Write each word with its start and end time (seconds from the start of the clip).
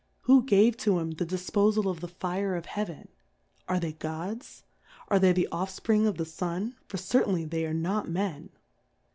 Who 0.21 0.41
gave 0.41 0.77
to 0.77 0.97
'em 0.97 1.11
the 1.11 1.27
Difpofal 1.27 1.85
of 1.85 1.99
the 1.99 2.07
Fire 2.07 2.55
of 2.55 2.65
Heaven? 2.65 3.09
Are 3.67 3.79
t!)ey 3.79 3.91
Gods? 3.99 4.63
Are 5.09 5.19
they 5.19 5.31
the 5.31 5.47
Offspring 5.51 6.07
of 6.07 6.17
the 6.17 6.25
Sun, 6.25 6.75
for 6.87 6.97
certainly 6.97 7.45
they 7.45 7.67
are 7.67 7.73
not 7.75 8.09
Men. 8.09 8.49